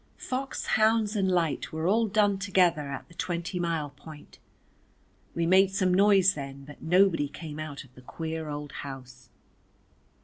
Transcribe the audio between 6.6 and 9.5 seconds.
but nobody came out of the queer old house.